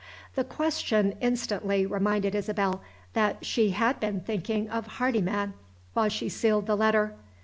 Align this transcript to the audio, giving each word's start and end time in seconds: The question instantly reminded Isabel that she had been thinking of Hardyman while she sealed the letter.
The 0.33 0.43
question 0.43 1.13
instantly 1.21 1.85
reminded 1.85 2.33
Isabel 2.33 2.81
that 3.13 3.45
she 3.45 3.69
had 3.69 3.99
been 3.99 4.21
thinking 4.21 4.67
of 4.67 4.87
Hardyman 4.97 5.53
while 5.93 6.09
she 6.09 6.27
sealed 6.27 6.65
the 6.65 6.75
letter. 6.75 7.13